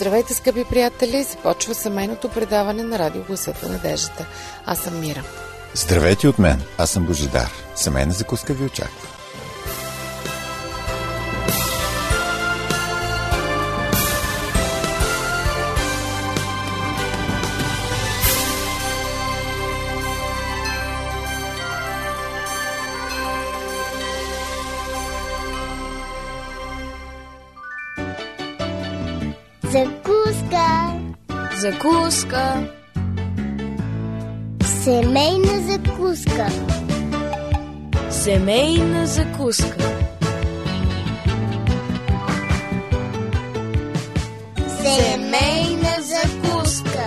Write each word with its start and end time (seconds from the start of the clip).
Здравейте, 0.00 0.34
скъпи 0.34 0.64
приятели! 0.64 1.22
Започва 1.22 1.74
семейното 1.74 2.28
предаване 2.28 2.82
на 2.82 2.98
Радио 2.98 3.22
Гласът 3.24 3.62
на 3.62 3.68
надеждата. 3.68 4.26
Аз 4.66 4.78
съм 4.78 5.00
Мира. 5.00 5.22
Здравейте 5.74 6.28
от 6.28 6.38
мен! 6.38 6.62
Аз 6.78 6.90
съм 6.90 7.06
Божидар. 7.06 7.50
Семейна 7.74 8.12
закуска 8.12 8.54
ви 8.54 8.64
очаква. 8.64 9.17
Закуска. 32.08 32.68
Семейна 34.84 35.60
закуска. 35.70 36.48
Семейна 38.10 39.06
закуска. 39.06 40.08
Семейна 44.68 45.96
закуска. 46.00 47.04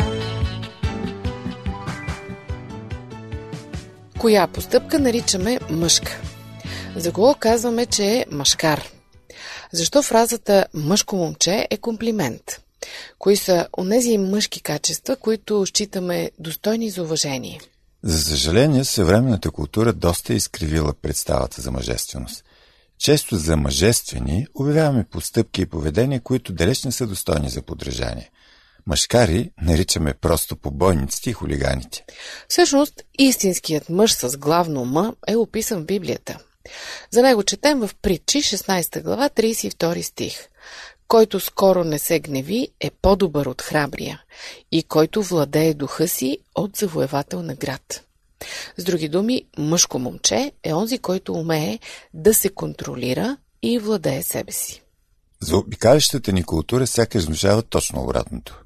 Коя 4.20 4.48
постъпка 4.48 4.99
наричаме 4.99 5.59
мъжка? 5.70 6.21
За 6.95 7.11
кого 7.11 7.35
казваме, 7.39 7.85
че 7.85 8.05
е 8.05 8.26
мъжкар? 8.31 8.83
Защо 9.71 10.01
фразата 10.01 10.65
мъжко 10.73 11.15
момче 11.15 11.67
е 11.70 11.77
комплимент? 11.77 12.61
Кои 13.20 13.37
са 13.37 13.67
онези 13.77 14.17
мъжки 14.17 14.61
качества, 14.61 15.15
които 15.15 15.65
считаме 15.65 16.31
достойни 16.39 16.89
за 16.89 17.03
уважение? 17.03 17.59
За 18.03 18.23
съжаление, 18.23 18.85
съвременната 18.85 19.51
култура 19.51 19.93
доста 19.93 20.33
е 20.33 20.35
изкривила 20.35 20.93
представата 20.93 21.61
за 21.61 21.71
мъжественост. 21.71 22.43
Често 22.99 23.35
за 23.35 23.57
мъжествени 23.57 24.48
обявяваме 24.55 25.05
постъпки 25.11 25.61
и 25.61 25.65
поведения, 25.65 26.21
които 26.21 26.53
далеч 26.53 26.83
не 26.83 26.91
са 26.91 27.07
достойни 27.07 27.49
за 27.49 27.61
подражание. 27.61 28.31
Мъжкари 28.87 29.51
наричаме 29.61 30.13
просто 30.13 30.55
побойниците 30.55 31.29
и 31.29 31.33
хулиганите. 31.33 32.05
Всъщност, 32.48 33.03
истинският 33.20 33.89
мъж 33.89 34.13
с 34.13 34.37
главно 34.37 34.85
м 34.85 35.13
е 35.27 35.35
описан 35.35 35.81
в 35.81 35.85
Библията. 35.85 36.39
За 37.11 37.21
него 37.21 37.43
четем 37.43 37.79
в 37.79 37.89
Притчи 38.01 38.41
16 38.41 39.03
глава 39.03 39.29
32 39.29 40.01
стих. 40.01 40.48
Който 41.12 41.40
скоро 41.40 41.84
не 41.84 41.99
се 41.99 42.20
гневи 42.20 42.67
е 42.79 42.91
по-добър 43.01 43.45
от 43.45 43.62
храбрия 43.62 44.21
и 44.71 44.84
който 44.84 45.23
владее 45.23 45.73
духа 45.73 46.07
си 46.07 46.37
от 46.55 46.76
завоевател 46.76 47.41
на 47.43 47.55
град. 47.55 48.04
С 48.77 48.84
други 48.84 49.09
думи, 49.09 49.45
мъжко 49.57 49.99
момче 49.99 50.51
е 50.63 50.73
онзи, 50.73 50.98
който 50.98 51.34
умее 51.34 51.79
да 52.13 52.34
се 52.34 52.49
контролира 52.49 53.37
и 53.62 53.79
владее 53.79 54.23
себе 54.23 54.51
си. 54.51 54.84
За 55.41 55.57
обикалящата 55.57 56.32
ни 56.32 56.43
култура 56.43 56.87
сякаш 56.87 57.23
внушава 57.23 57.62
точно 57.62 58.01
обратното. 58.01 58.63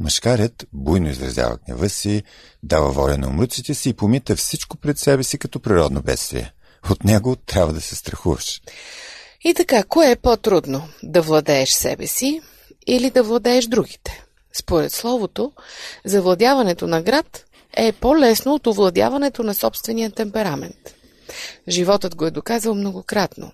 Мъжкарят 0.00 0.66
буйно 0.72 1.08
изразява 1.08 1.58
гнева 1.66 1.88
си, 1.88 2.22
дава 2.62 2.92
воля 2.92 3.18
на 3.18 3.28
умруците 3.28 3.74
си 3.74 3.88
и 3.88 3.94
помита 3.94 4.36
всичко 4.36 4.76
пред 4.76 4.98
себе 4.98 5.24
си 5.24 5.38
като 5.38 5.60
природно 5.60 6.02
бедствие. 6.02 6.52
От 6.90 7.04
него 7.04 7.36
трябва 7.36 7.72
да 7.72 7.80
се 7.80 7.96
страхуваш. 7.96 8.60
И 9.46 9.54
така, 9.54 9.84
кое 9.84 10.10
е 10.10 10.16
по-трудно? 10.16 10.88
Да 11.02 11.22
владееш 11.22 11.70
себе 11.70 12.06
си 12.06 12.40
или 12.86 13.10
да 13.10 13.22
владееш 13.22 13.66
другите? 13.66 14.24
Според 14.52 14.92
словото, 14.92 15.52
завладяването 16.04 16.86
на 16.86 17.02
град 17.02 17.44
е 17.76 17.92
по-лесно 17.92 18.54
от 18.54 18.66
овладяването 18.66 19.42
на 19.42 19.54
собствения 19.54 20.10
темперамент. 20.10 20.94
Животът 21.68 22.16
го 22.16 22.26
е 22.26 22.30
доказал 22.30 22.74
многократно. 22.74 23.52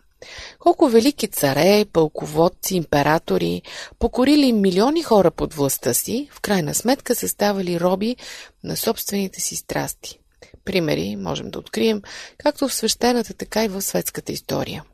Колко 0.58 0.88
велики 0.88 1.28
царе, 1.28 1.84
пълководци, 1.92 2.76
императори, 2.76 3.62
покорили 3.98 4.53
милиони 4.53 5.03
хора 5.03 5.30
под 5.30 5.54
властта 5.54 5.94
си, 5.94 6.28
в 6.32 6.41
крайна 6.41 6.74
сметка 6.74 7.14
са 7.14 7.28
ставали 7.28 7.80
роби 7.80 8.16
на 8.64 8.76
собствените 8.76 9.41
си 9.41 9.56
страсти. 9.56 10.19
Примери 10.64 11.16
можем 11.16 11.50
да 11.50 11.59
открием 11.59 12.03
както 12.38 12.69
в 12.69 12.74
свещената, 12.74 13.34
така 13.34 13.64
и 13.64 13.69
в 13.69 13.82
светската 13.82 14.32
история. 14.32 14.84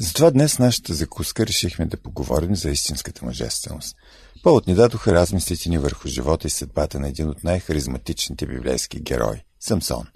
Затова 0.00 0.30
днес 0.30 0.58
нашата 0.58 0.94
закуска 0.94 1.46
решихме 1.46 1.86
да 1.86 1.96
поговорим 1.96 2.56
за 2.56 2.70
истинската 2.70 3.24
мъжественост. 3.24 3.96
Повод 4.42 4.66
ни 4.66 4.74
дадоха 4.74 5.14
размислите 5.14 5.68
ни 5.68 5.78
върху 5.78 6.08
живота 6.08 6.46
и 6.46 6.50
съдбата 6.50 7.00
на 7.00 7.08
един 7.08 7.28
от 7.28 7.44
най-харизматичните 7.44 8.46
библейски 8.46 9.00
герои– 9.00 9.44
Самсон. 9.60 10.06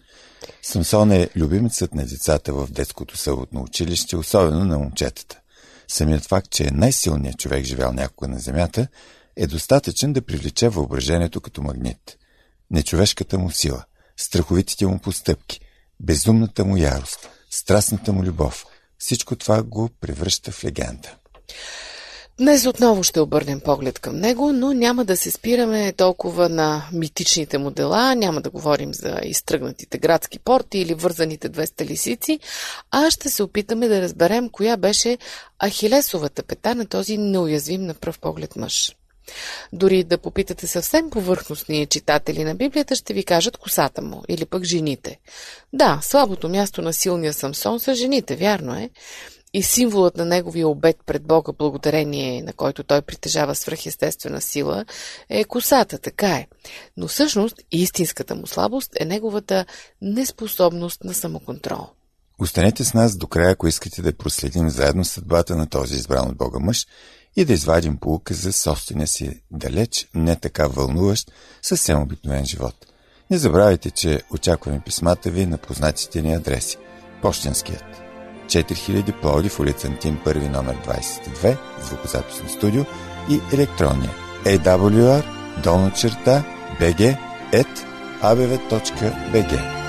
Самсон 0.63 1.13
е 1.13 1.31
любимецът 1.37 1.95
на 1.95 2.07
децата 2.07 2.53
в 2.53 2.69
детското 2.71 3.17
съботно 3.17 3.63
училище, 3.63 4.17
особено 4.17 4.65
на 4.65 4.79
момчетата. 4.79 5.41
Самият 5.89 6.25
факт, 6.25 6.51
че 6.51 6.65
е 6.67 6.71
най-силният 6.71 7.39
човек 7.39 7.65
живял 7.65 7.93
някога 7.93 8.29
на 8.29 8.39
земята, 8.39 8.89
е 9.37 9.47
достатъчен 9.47 10.13
да 10.13 10.23
привлече 10.23 10.69
въображението 10.69 11.41
като 11.41 11.63
магнит. 11.63 12.19
Нечовешката 12.71 13.39
му 13.39 13.51
сила, 13.51 13.85
страховитите 14.17 14.87
му 14.87 14.99
постъпки, 14.99 15.61
безумната 16.01 16.65
му 16.65 16.77
ярост, 16.77 17.29
страстната 17.51 18.13
му 18.13 18.25
любов– 18.25 18.67
всичко 19.01 19.37
това 19.37 19.63
го 19.63 19.89
превръща 20.01 20.53
в 20.53 20.65
легенда. 20.65 21.09
Днес 22.39 22.67
отново 22.67 23.03
ще 23.03 23.21
обърнем 23.21 23.61
поглед 23.61 23.99
към 23.99 24.17
него, 24.17 24.53
но 24.53 24.73
няма 24.73 25.05
да 25.05 25.17
се 25.17 25.31
спираме 25.31 25.93
толкова 25.93 26.49
на 26.49 26.89
митичните 26.93 27.59
му 27.59 27.71
дела, 27.71 28.15
няма 28.15 28.41
да 28.41 28.51
говорим 28.51 28.95
за 28.95 29.21
изтръгнатите 29.25 29.99
градски 29.99 30.39
порти 30.39 30.79
или 30.79 30.95
вързаните 30.95 31.51
200 31.51 31.85
лисици, 31.85 32.41
а 32.91 33.11
ще 33.11 33.31
се 33.31 33.43
опитаме 33.43 33.89
да 33.89 34.03
разберем 34.03 34.49
коя 34.49 34.77
беше 34.77 35.19
ахилесовата 35.65 36.43
пета 36.43 36.75
на 36.75 36.87
този 36.87 37.19
неуязвим 37.19 37.87
на 37.87 37.95
пръв 37.95 38.19
поглед 38.19 38.57
мъж. 38.57 38.97
Дори 39.73 40.05
да 40.05 40.19
попитате 40.19 40.67
съвсем 40.67 41.11
повърхностни 41.11 41.87
читатели 41.87 42.45
на 42.45 42.55
Библията, 42.55 42.95
ще 42.95 43.15
ви 43.15 43.25
кажат 43.25 43.57
косата 43.57 44.03
му 44.03 44.23
или 44.29 44.47
пък 44.47 44.65
жените. 44.65 45.19
Да, 45.73 45.99
слабото 46.03 46.49
място 46.49 46.83
на 46.83 46.93
силния 46.93 47.33
Самсон 47.33 47.81
са 47.81 47.95
жените, 47.95 48.37
вярно 48.37 48.75
е. 48.75 48.91
И 49.53 49.63
символът 49.63 50.17
на 50.17 50.25
неговия 50.25 50.69
обед 50.69 50.97
пред 51.07 51.23
Бога, 51.23 51.53
благодарение 51.59 52.43
на 52.43 52.53
който 52.53 52.85
той 52.85 53.03
притежава 53.03 53.55
свръхестествена 53.55 54.41
сила, 54.41 54.85
е 55.29 55.45
косата, 55.45 55.99
така 55.99 56.29
е. 56.29 56.47
Но 56.97 57.09
всъщност 57.09 57.57
истинската 57.73 58.35
му 58.35 58.47
слабост 58.47 58.91
е 59.01 59.05
неговата 59.05 59.65
неспособност 60.03 61.05
на 61.05 61.15
самоконтрол. 61.15 61.87
Останете 62.39 62.85
с 62.85 62.95
нас 62.95 63.17
до 63.17 63.27
края, 63.27 63.51
ако 63.51 63.69
искате 63.69 64.03
да 64.03 64.17
проследим 64.17 64.71
заедно 64.71 65.05
съдбата 65.05 65.57
на 65.57 65.69
този 65.69 65.95
избран 65.95 66.29
от 66.29 66.37
Бога 66.37 66.59
мъж 66.59 66.87
и 67.37 67.45
да 67.45 67.53
извадим 67.53 67.97
полука 67.97 68.35
за 68.35 68.53
собствения 68.53 69.07
си 69.07 69.41
далеч, 69.51 70.09
не 70.15 70.37
така 70.37 70.67
вълнуващ, 70.67 71.33
съвсем 71.63 72.03
обикновен 72.03 72.45
живот. 72.45 72.75
Не 73.31 73.39
забравяйте, 73.39 73.91
че 73.91 74.23
очакваме 74.31 74.81
писмата 74.81 75.31
ви 75.31 75.47
на 75.47 75.59
познатите 75.59 76.23
ни 76.23 76.35
адреси. 76.35 76.77
Пощенският. 77.23 77.85
4000 78.47 79.21
Пловдив, 79.21 79.61
улица 79.61 79.87
Антим, 79.87 80.21
първи 80.25 80.49
номер 80.49 80.77
22, 80.77 81.59
звукозаписно 81.83 82.49
студио 82.49 82.85
и 83.31 83.41
електронния 83.55 84.11
awr, 84.45 85.25
долна 85.63 85.93
черта, 85.93 86.45
bg, 86.81 87.17
at 87.53 87.85
abv.bg. 88.23 89.80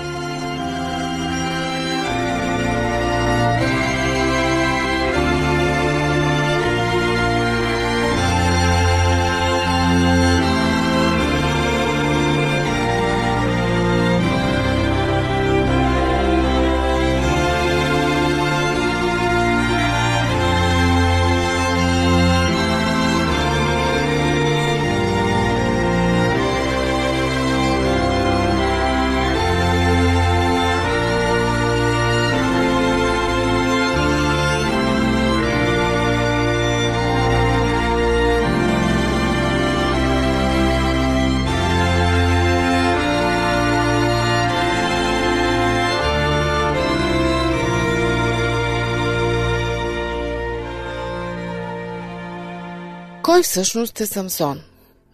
Кой 53.31 53.43
всъщност 53.43 54.01
е 54.01 54.05
Самсон? 54.05 54.61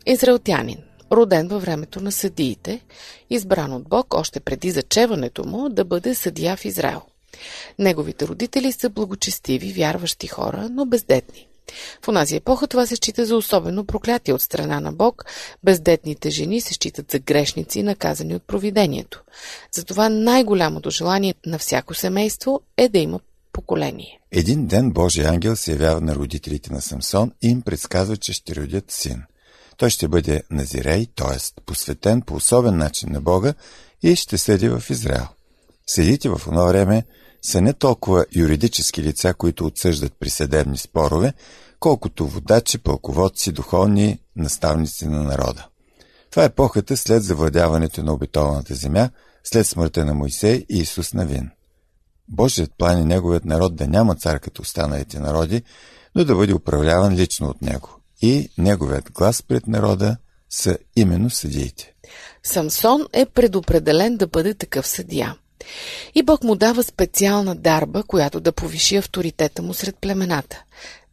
Израелтянин, 0.05 0.77
роден 1.11 1.47
във 1.47 1.61
времето 1.61 2.01
на 2.01 2.11
съдиите, 2.11 2.81
избран 3.29 3.73
от 3.73 3.89
Бог 3.89 4.13
още 4.13 4.39
преди 4.39 4.71
зачеването 4.71 5.43
му 5.43 5.69
да 5.69 5.85
бъде 5.85 6.15
съдия 6.15 6.57
в 6.57 6.65
Израел. 6.65 7.01
Неговите 7.79 8.27
родители 8.27 8.71
са 8.71 8.89
благочестиви, 8.89 9.73
вярващи 9.73 10.27
хора, 10.27 10.69
но 10.71 10.85
бездетни. 10.85 11.47
В 12.01 12.07
онази 12.07 12.35
епоха 12.35 12.67
това 12.67 12.85
се 12.85 12.95
счита 12.95 13.25
за 13.25 13.35
особено 13.35 13.85
проклятие 13.85 14.33
от 14.33 14.41
страна 14.41 14.79
на 14.79 14.91
Бог. 14.91 15.25
Бездетните 15.63 16.29
жени 16.29 16.61
се 16.61 16.73
считат 16.73 17.11
за 17.11 17.19
грешници, 17.19 17.83
наказани 17.83 18.35
от 18.35 18.43
провидението. 18.43 19.23
Затова 19.71 20.09
най-голямото 20.09 20.89
желание 20.89 21.33
на 21.45 21.59
всяко 21.59 21.93
семейство 21.93 22.61
е 22.77 22.89
да 22.89 22.99
има 22.99 23.19
поколение. 23.57 24.19
Един 24.31 24.67
ден 24.67 24.91
Божий 24.91 25.27
ангел 25.27 25.55
се 25.55 25.71
явява 25.71 26.01
на 26.01 26.15
родителите 26.15 26.73
на 26.73 26.81
Самсон 26.81 27.31
и 27.41 27.47
им 27.47 27.61
предсказва, 27.61 28.17
че 28.17 28.33
ще 28.33 28.55
родят 28.55 28.91
син. 28.91 29.23
Той 29.77 29.89
ще 29.89 30.07
бъде 30.07 30.43
назирей, 30.51 31.07
т.е. 31.15 31.61
посветен 31.65 32.21
по 32.21 32.35
особен 32.35 32.77
начин 32.77 33.09
на 33.11 33.21
Бога 33.21 33.53
и 34.03 34.15
ще 34.15 34.37
седи 34.37 34.69
в 34.69 34.83
Израел. 34.89 35.27
Съдите 35.87 36.29
в 36.29 36.41
това 36.43 36.65
време 36.65 37.03
са 37.41 37.61
не 37.61 37.73
толкова 37.73 38.25
юридически 38.35 39.03
лица, 39.03 39.33
които 39.33 39.65
отсъждат 39.65 40.13
при 40.19 40.29
съдебни 40.29 40.77
спорове, 40.77 41.33
колкото 41.79 42.27
водачи, 42.27 42.77
пълководци, 42.77 43.51
духовни 43.51 44.19
наставници 44.35 45.07
на 45.07 45.23
народа. 45.23 45.67
Това 46.31 46.43
е 46.43 46.45
епохата 46.45 46.97
след 46.97 47.23
завладяването 47.23 48.03
на 48.03 48.13
обетованата 48.13 48.75
земя, 48.75 49.09
след 49.43 49.67
смъртта 49.67 50.05
на 50.05 50.13
Моисей 50.13 50.65
и 50.69 50.77
Исус 50.77 51.13
Навин. 51.13 51.49
Божият 52.27 52.71
план 52.77 52.97
е 52.97 53.05
неговият 53.05 53.45
народ 53.45 53.75
да 53.75 53.87
няма 53.87 54.15
цар 54.15 54.39
като 54.39 54.61
останалите 54.61 55.19
народи, 55.19 55.63
но 56.15 56.25
да 56.25 56.35
бъде 56.35 56.53
управляван 56.53 57.15
лично 57.15 57.47
от 57.47 57.61
него. 57.61 57.89
И 58.21 58.49
неговият 58.57 59.11
глас 59.11 59.43
пред 59.43 59.67
народа 59.67 60.17
са 60.49 60.77
именно 60.95 61.29
съдиите. 61.29 61.93
Самсон 62.43 63.05
е 63.13 63.25
предопределен 63.25 64.17
да 64.17 64.27
бъде 64.27 64.53
такъв 64.53 64.87
съдия. 64.87 65.35
И 66.15 66.23
Бог 66.23 66.43
му 66.43 66.55
дава 66.55 66.83
специална 66.83 67.55
дарба, 67.55 68.03
която 68.03 68.39
да 68.39 68.51
повиши 68.51 68.95
авторитета 68.95 69.61
му 69.61 69.73
сред 69.73 69.95
племената, 70.01 70.63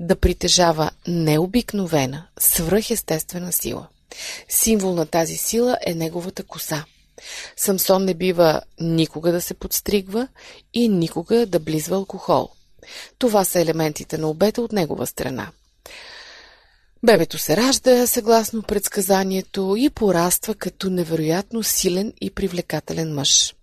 да 0.00 0.16
притежава 0.16 0.90
необикновена, 1.08 2.26
свръхестествена 2.38 3.52
сила. 3.52 3.88
Символ 4.48 4.94
на 4.94 5.06
тази 5.06 5.36
сила 5.36 5.78
е 5.86 5.94
неговата 5.94 6.42
коса. 6.42 6.84
Самсон 7.56 8.04
не 8.04 8.14
бива 8.14 8.60
никога 8.80 9.32
да 9.32 9.40
се 9.40 9.54
подстригва 9.54 10.28
и 10.74 10.88
никога 10.88 11.46
да 11.46 11.60
близва 11.60 11.96
алкохол. 11.96 12.48
Това 13.18 13.44
са 13.44 13.60
елементите 13.60 14.18
на 14.18 14.28
обета 14.28 14.62
от 14.62 14.72
негова 14.72 15.06
страна. 15.06 15.50
Бебето 17.06 17.38
се 17.38 17.56
ражда, 17.56 18.06
съгласно 18.06 18.62
предсказанието, 18.62 19.74
и 19.78 19.90
пораства 19.90 20.54
като 20.54 20.90
невероятно 20.90 21.62
силен 21.62 22.12
и 22.20 22.30
привлекателен 22.30 23.14
мъж. 23.14 23.54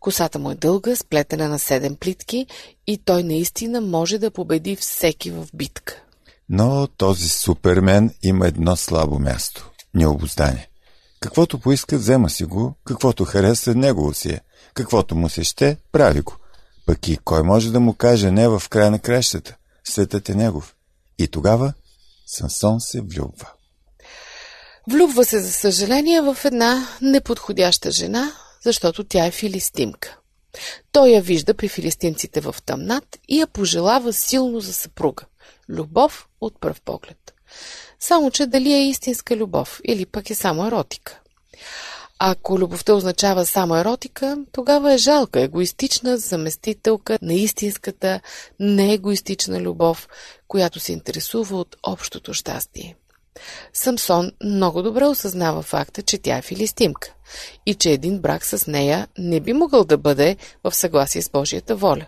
Косата 0.00 0.38
му 0.38 0.50
е 0.50 0.54
дълга, 0.54 0.96
сплетена 0.96 1.48
на 1.48 1.58
седем 1.58 1.96
плитки 1.96 2.46
и 2.86 2.98
той 2.98 3.22
наистина 3.22 3.80
може 3.80 4.18
да 4.18 4.30
победи 4.30 4.76
всеки 4.76 5.30
в 5.30 5.46
битка. 5.54 6.02
Но 6.48 6.86
този 6.86 7.28
супермен 7.28 8.14
има 8.22 8.46
едно 8.46 8.76
слабо 8.76 9.18
място– 9.18 9.70
необоздание. 9.94 10.67
Каквото 11.20 11.58
поиска, 11.58 11.98
взема 11.98 12.30
си 12.30 12.44
го, 12.44 12.74
каквото 12.84 13.24
хареса, 13.24 13.74
негово 13.74 14.14
си 14.14 14.28
е. 14.28 14.40
Каквото 14.74 15.14
му 15.14 15.28
се 15.28 15.44
ще, 15.44 15.76
прави 15.92 16.20
го. 16.20 16.36
Пък 16.86 17.08
и 17.08 17.18
кой 17.24 17.42
може 17.42 17.72
да 17.72 17.80
му 17.80 17.94
каже 17.94 18.30
не 18.30 18.48
в 18.48 18.62
края 18.70 18.90
на 18.90 18.98
кращата? 18.98 19.56
Светът 19.84 20.28
е 20.28 20.34
негов. 20.34 20.74
И 21.18 21.28
тогава 21.28 21.72
Сансон 22.26 22.80
се 22.80 23.00
влюбва. 23.00 23.50
Влюбва 24.90 25.24
се, 25.24 25.40
за 25.40 25.52
съжаление, 25.52 26.20
в 26.20 26.36
една 26.44 26.88
неподходяща 27.02 27.90
жена, 27.90 28.32
защото 28.64 29.04
тя 29.04 29.26
е 29.26 29.30
филистимка. 29.30 30.18
Той 30.92 31.08
я 31.08 31.22
вижда 31.22 31.54
при 31.54 31.68
филистимците 31.68 32.40
в 32.40 32.56
тъмнат 32.66 33.18
и 33.28 33.40
я 33.40 33.46
пожелава 33.46 34.12
силно 34.12 34.60
за 34.60 34.72
съпруга. 34.72 35.24
Любов 35.68 36.28
от 36.40 36.60
пръв 36.60 36.80
поглед. 36.80 37.34
Само, 38.00 38.30
че 38.30 38.46
дали 38.46 38.72
е 38.72 38.88
истинска 38.88 39.36
любов 39.36 39.80
или 39.84 40.06
пък 40.06 40.30
е 40.30 40.34
само 40.34 40.66
еротика. 40.66 41.20
Ако 42.18 42.58
любовта 42.58 42.94
означава 42.94 43.46
само 43.46 43.76
еротика, 43.76 44.38
тогава 44.52 44.92
е 44.92 44.98
жалка, 44.98 45.40
егоистична 45.40 46.16
заместителка 46.18 47.18
на 47.22 47.34
истинската, 47.34 48.20
неегоистична 48.60 49.60
любов, 49.60 50.08
която 50.48 50.80
се 50.80 50.92
интересува 50.92 51.56
от 51.56 51.76
общото 51.82 52.34
щастие. 52.34 52.96
Самсон 53.72 54.32
много 54.44 54.82
добре 54.82 55.06
осъзнава 55.06 55.62
факта, 55.62 56.02
че 56.02 56.18
тя 56.18 56.36
е 56.36 56.42
филистимка 56.42 57.14
и 57.66 57.74
че 57.74 57.90
един 57.90 58.18
брак 58.18 58.44
с 58.44 58.66
нея 58.66 59.08
не 59.18 59.40
би 59.40 59.52
могъл 59.52 59.84
да 59.84 59.98
бъде 59.98 60.36
в 60.64 60.74
съгласие 60.74 61.22
с 61.22 61.30
Божията 61.30 61.76
воля. 61.76 62.06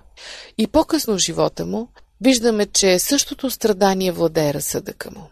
И 0.58 0.66
по-късно 0.66 1.14
в 1.14 1.18
живота 1.18 1.66
му 1.66 1.88
виждаме, 2.20 2.66
че 2.66 2.98
същото 2.98 3.50
страдание 3.50 4.12
владее 4.12 4.54
разсъдъка 4.54 5.10
му. 5.10 5.30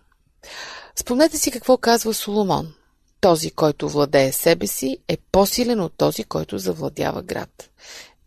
Спомнете 0.97 1.39
си 1.39 1.51
какво 1.51 1.77
казва 1.77 2.15
Соломон. 2.15 2.75
Този, 3.21 3.51
който 3.51 3.89
владее 3.89 4.33
себе 4.33 4.67
си, 4.67 4.99
е 5.09 5.17
по-силен 5.33 5.81
от 5.81 5.93
този, 5.97 6.25
който 6.25 6.59
завладява 6.59 7.23
град. 7.23 7.71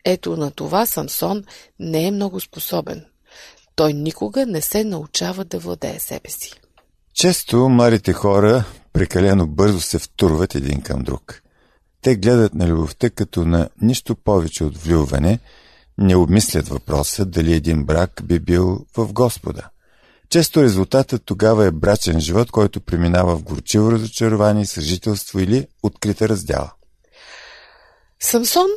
Ето 0.05 0.37
на 0.37 0.51
това 0.51 0.85
Самсон 0.85 1.43
не 1.79 2.07
е 2.07 2.11
много 2.11 2.39
способен. 2.39 3.05
Той 3.75 3.93
никога 3.93 4.45
не 4.45 4.61
се 4.61 4.83
научава 4.83 5.45
да 5.45 5.59
владее 5.59 5.99
себе 5.99 6.29
си. 6.29 6.53
Често 7.13 7.69
младите 7.69 8.13
хора 8.13 8.63
прекалено 8.93 9.47
бързо 9.47 9.81
се 9.81 9.99
втурват 9.99 10.55
един 10.55 10.81
към 10.81 11.03
друг. 11.03 11.41
Те 12.01 12.15
гледат 12.15 12.53
на 12.53 12.67
любовта 12.67 13.09
като 13.09 13.45
на 13.45 13.69
нищо 13.81 14.15
повече 14.15 14.63
от 14.63 14.77
влюване, 14.77 15.39
не 16.01 16.15
обмислят 16.15 16.67
въпроса 16.67 17.25
дали 17.25 17.53
един 17.53 17.83
брак 17.83 18.21
би 18.23 18.39
бил 18.39 18.85
в 18.97 19.13
Господа. 19.13 19.69
Често 20.29 20.63
резултатът 20.63 21.21
тогава 21.25 21.65
е 21.65 21.71
брачен 21.71 22.19
живот, 22.19 22.51
който 22.51 22.81
преминава 22.81 23.35
в 23.35 23.43
горчиво 23.43 23.91
разочарование, 23.91 24.65
съжителство 24.65 25.39
или 25.39 25.67
открита 25.83 26.29
раздяла. 26.29 26.71
Самсон 28.19 28.67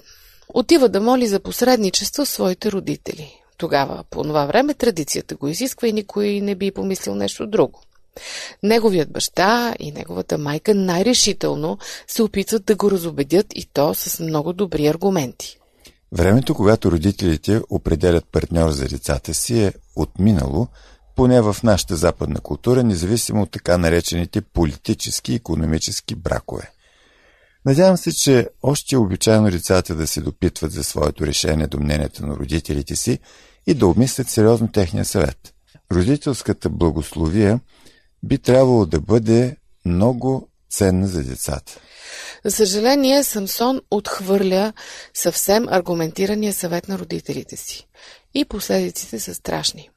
отива 0.49 0.89
да 0.89 1.01
моли 1.01 1.27
за 1.27 1.41
посредничество 1.41 2.27
своите 2.27 2.73
родители. 2.73 3.41
Тогава, 3.57 4.05
по 4.11 4.23
това 4.23 4.47
време, 4.47 4.75
традицията 4.75 5.37
го 5.37 5.49
изисква 5.49 5.89
и 5.89 5.93
никой 5.93 6.41
не 6.41 6.55
би 6.55 6.71
помислил 6.71 7.15
нещо 7.15 7.47
друго. 7.47 7.81
Неговият 8.63 9.13
баща 9.13 9.75
и 9.79 9.93
неговата 9.93 10.39
майка 10.39 10.75
най-решително 10.75 11.79
се 12.07 12.23
опитват 12.23 12.65
да 12.65 12.75
го 12.75 12.91
разобедят 12.91 13.47
и 13.55 13.67
то 13.73 13.95
с 13.95 14.21
много 14.21 14.53
добри 14.53 14.87
аргументи. 14.87 15.59
Времето, 16.15 16.55
когато 16.55 16.93
родителите 16.93 17.61
определят 17.71 18.25
партньор 18.33 18.71
за 18.71 18.89
децата 18.89 19.35
си 19.35 19.63
е 19.63 19.73
отминало, 19.97 20.69
поне 21.17 21.41
в 21.41 21.57
нашата 21.63 21.97
западна 21.97 22.41
култура, 22.41 22.85
независимо 22.85 23.43
от 23.43 23.51
така 23.51 23.79
наречените 23.79 24.41
политически 24.41 25.33
и 25.33 25.37
економически 25.37 26.15
бракове. 26.15 26.71
Надявам 27.67 27.97
се, 27.97 28.13
че 28.13 28.49
още 28.63 28.95
е 28.95 28.99
обичайно 28.99 29.51
децата 29.51 29.95
да 29.95 30.07
се 30.07 30.21
допитват 30.21 30.73
за 30.73 30.85
своето 30.85 31.27
решение 31.27 31.67
до 31.67 31.81
мнението 31.81 32.27
на 32.27 32.37
родителите 32.37 32.97
си 32.97 33.19
и 33.67 33.75
да 33.75 33.87
обмислят 33.87 34.29
сериозно 34.29 34.69
техния 34.69 35.05
съвет. 35.05 35.55
Родителската 35.93 36.69
благословия 36.69 37.61
би 38.23 38.39
трябвало 38.39 38.87
да 38.87 39.01
бъде 39.01 39.57
много 39.85 40.49
ценна 40.71 41.07
за 41.07 41.25
децата. 41.25 41.81
За 42.45 42.51
съжаление, 42.51 43.25
Самсон 43.25 43.81
отхвърля 43.91 44.73
съвсем 45.15 45.69
аргументирания 45.69 46.53
съвет 46.53 46.89
на 46.89 46.99
родителите 46.99 47.57
си. 47.57 47.87
И 48.35 48.45
последиците 48.45 49.21
са 49.21 49.35
страшни. 49.35 49.91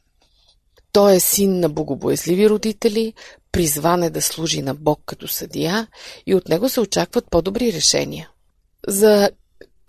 Той 0.91 1.15
е 1.15 1.19
син 1.19 1.59
на 1.59 1.69
богобоязливи 1.69 2.49
родители, 2.49 3.13
призван 3.51 4.03
е 4.03 4.09
да 4.09 4.21
служи 4.21 4.61
на 4.61 4.75
Бог 4.75 5.01
като 5.05 5.27
съдия 5.27 5.87
и 6.25 6.35
от 6.35 6.49
него 6.49 6.69
се 6.69 6.79
очакват 6.79 7.25
по-добри 7.29 7.73
решения. 7.73 8.29
За 8.87 9.29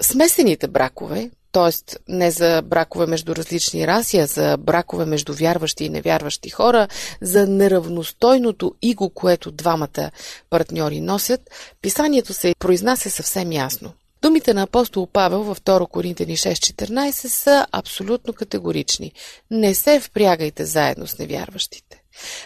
смесените 0.02 0.68
бракове, 0.68 1.30
т.е. 1.58 1.98
не 2.08 2.30
за 2.30 2.62
бракове 2.62 3.06
между 3.06 3.36
различни 3.36 3.86
раси, 3.86 4.18
а 4.18 4.26
за 4.26 4.56
бракове 4.56 5.04
между 5.04 5.34
вярващи 5.34 5.84
и 5.84 5.88
невярващи 5.88 6.50
хора, 6.50 6.88
за 7.20 7.46
неравностойното 7.46 8.74
иго, 8.82 9.10
което 9.10 9.50
двамата 9.50 10.10
партньори 10.50 11.00
носят, 11.00 11.40
писанието 11.82 12.34
се 12.34 12.54
произнася 12.58 13.10
съвсем 13.10 13.52
ясно. 13.52 13.92
Думите 14.22 14.54
на 14.54 14.62
апостол 14.62 15.06
Павел 15.06 15.42
във 15.42 15.60
2 15.60 15.88
Коринтени 15.88 16.36
6.14 16.36 17.10
са 17.12 17.66
абсолютно 17.72 18.32
категорични. 18.32 19.12
Не 19.50 19.74
се 19.74 20.00
впрягайте 20.00 20.64
заедно 20.64 21.06
с 21.06 21.18
невярващите. 21.18 22.02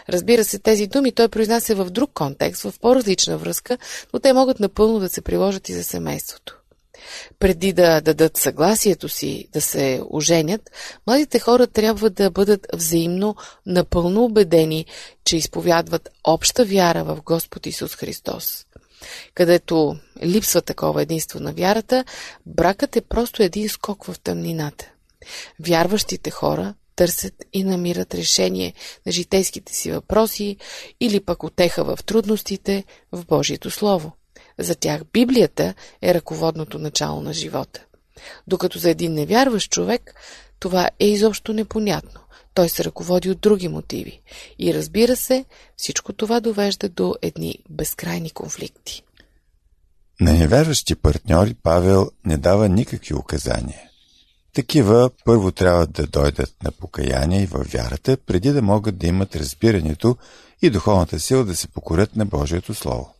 Разбира 0.08 0.44
се, 0.44 0.58
тези 0.58 0.86
думи 0.86 1.12
той 1.12 1.28
произнася 1.28 1.74
в 1.74 1.90
друг 1.90 2.10
контекст, 2.14 2.62
в 2.62 2.74
по-различна 2.80 3.38
връзка, 3.38 3.78
но 4.12 4.20
те 4.20 4.32
могат 4.32 4.60
напълно 4.60 4.98
да 5.00 5.08
се 5.08 5.20
приложат 5.20 5.68
и 5.68 5.72
за 5.74 5.84
семейството. 5.84 6.61
Преди 7.38 7.72
да 7.72 8.00
дадат 8.00 8.36
съгласието 8.36 9.08
си 9.08 9.48
да 9.52 9.60
се 9.60 10.02
оженят, 10.10 10.70
младите 11.06 11.38
хора 11.38 11.66
трябва 11.66 12.10
да 12.10 12.30
бъдат 12.30 12.66
взаимно 12.74 13.36
напълно 13.66 14.24
убедени, 14.24 14.86
че 15.24 15.36
изповядват 15.36 16.08
обща 16.24 16.64
вяра 16.64 17.04
в 17.04 17.22
Господ 17.22 17.66
Исус 17.66 17.94
Христос. 17.94 18.66
Където 19.34 19.96
липсва 20.22 20.62
такова 20.62 21.02
единство 21.02 21.40
на 21.40 21.52
вярата, 21.52 22.04
бракът 22.46 22.96
е 22.96 23.00
просто 23.00 23.42
един 23.42 23.68
скок 23.68 24.04
в 24.04 24.20
тъмнината. 24.20 24.90
Вярващите 25.60 26.30
хора 26.30 26.74
търсят 26.96 27.34
и 27.52 27.64
намират 27.64 28.14
решение 28.14 28.74
на 29.06 29.12
житейските 29.12 29.74
си 29.74 29.92
въпроси 29.92 30.56
или 31.00 31.20
пък 31.20 31.42
отеха 31.42 31.84
в 31.84 31.98
трудностите 32.04 32.84
в 33.12 33.26
Божието 33.26 33.70
Слово. 33.70 34.12
За 34.58 34.74
тях 34.74 35.02
Библията 35.12 35.74
е 36.02 36.14
ръководното 36.14 36.78
начало 36.78 37.20
на 37.20 37.32
живота. 37.32 37.84
Докато 38.46 38.78
за 38.78 38.90
един 38.90 39.14
невярващ 39.14 39.70
човек 39.70 40.14
това 40.60 40.90
е 41.00 41.06
изобщо 41.06 41.52
непонятно. 41.52 42.20
Той 42.54 42.68
се 42.68 42.84
ръководи 42.84 43.30
от 43.30 43.40
други 43.40 43.68
мотиви. 43.68 44.20
И 44.58 44.74
разбира 44.74 45.16
се, 45.16 45.44
всичко 45.76 46.12
това 46.12 46.40
довежда 46.40 46.88
до 46.88 47.14
едни 47.22 47.58
безкрайни 47.70 48.30
конфликти. 48.30 49.02
На 50.20 50.32
невярващи 50.32 50.94
партньори 50.94 51.54
Павел 51.62 52.10
не 52.24 52.36
дава 52.36 52.68
никакви 52.68 53.14
указания. 53.14 53.80
Такива 54.54 55.10
първо 55.24 55.52
трябва 55.52 55.86
да 55.86 56.06
дойдат 56.06 56.54
на 56.62 56.72
покаяние 56.72 57.42
и 57.42 57.46
във 57.46 57.66
вярата, 57.66 58.16
преди 58.26 58.50
да 58.50 58.62
могат 58.62 58.98
да 58.98 59.06
имат 59.06 59.36
разбирането 59.36 60.16
и 60.62 60.70
духовната 60.70 61.20
сила 61.20 61.44
да 61.44 61.56
се 61.56 61.68
покорят 61.68 62.16
на 62.16 62.26
Божието 62.26 62.74
Слово. 62.74 63.14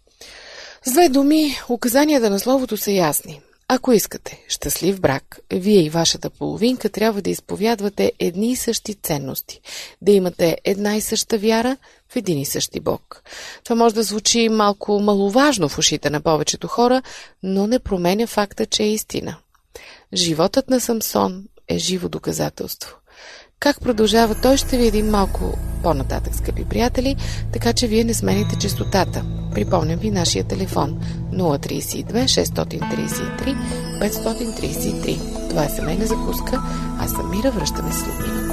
С 0.85 0.93
две 0.93 1.09
думи, 1.09 1.57
указанията 1.69 2.31
на 2.31 2.39
Словото 2.39 2.77
са 2.77 2.91
ясни. 2.91 3.41
Ако 3.69 3.93
искате 3.93 4.45
щастлив 4.49 5.01
брак, 5.01 5.39
вие 5.53 5.85
и 5.85 5.91
вашата 5.91 6.31
половинка 6.31 6.89
трябва 6.89 7.23
да 7.23 7.31
изповядвате 7.31 8.13
едни 8.19 8.51
и 8.51 8.57
същи 8.57 8.95
ценности, 8.95 9.61
да 10.01 10.13
имате 10.13 10.59
една 10.65 10.97
и 10.97 11.01
съща 11.01 11.39
вяра 11.39 11.77
в 12.09 12.17
един 12.17 12.39
и 12.39 12.45
същи 12.45 12.81
Бог. 12.81 13.23
Това 13.65 13.77
може 13.77 13.95
да 13.95 14.03
звучи 14.03 14.49
малко 14.49 15.01
маловажно 15.01 15.69
в 15.69 15.79
ушите 15.79 16.11
на 16.11 16.21
повечето 16.21 16.69
хора, 16.69 17.03
но 17.43 17.67
не 17.67 17.79
променя 17.79 18.27
факта, 18.27 18.67
че 18.67 18.83
е 18.83 18.93
истина. 18.93 19.37
Животът 20.15 20.71
на 20.71 20.81
Самсон 20.81 21.45
е 21.69 21.79
живо 21.79 22.09
доказателство. 22.09 22.97
Как 23.63 23.81
продължава 23.81 24.35
той 24.35 24.57
ще 24.57 24.77
видим 24.77 25.11
малко 25.11 25.59
по-нататък, 25.83 26.35
скъпи 26.35 26.65
приятели, 26.65 27.17
така 27.53 27.73
че 27.73 27.87
вие 27.87 28.05
не 28.05 28.15
смените 28.15 28.59
частотата. 28.59 29.25
Припомням 29.55 29.99
ви 29.99 30.11
нашия 30.11 30.45
телефон 30.45 31.01
032 31.33 32.25
633 32.25 33.57
533. 34.01 35.51
Това 35.51 35.65
е 35.65 35.69
семейна 35.69 36.07
закуска. 36.07 36.63
Аз 36.99 37.11
съм 37.11 37.31
Мира, 37.31 37.51
връщаме 37.51 37.93
след 37.93 38.52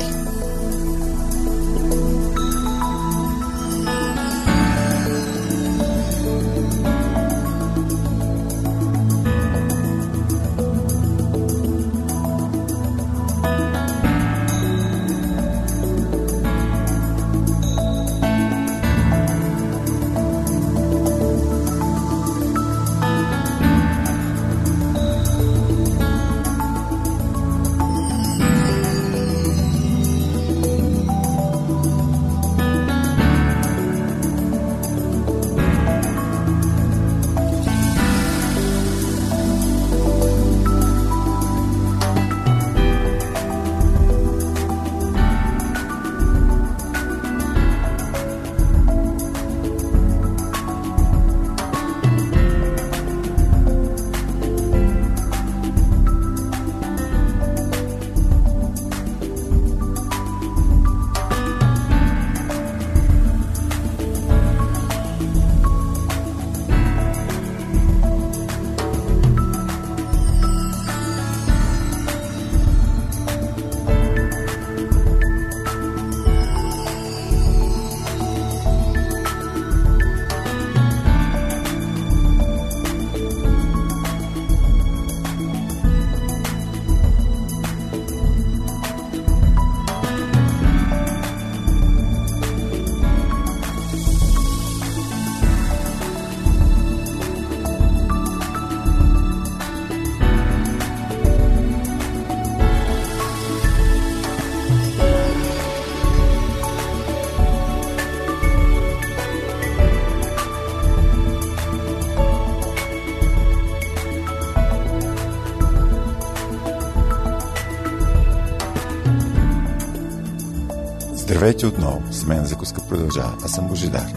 Здравейте 121.29 121.67
отново, 121.67 122.13
семейна 122.13 122.45
закуска 122.45 122.81
продължава. 122.89 123.37
Аз 123.45 123.51
съм 123.51 123.67
Божидар. 123.67 124.13